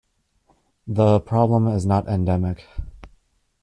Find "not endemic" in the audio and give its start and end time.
1.85-2.65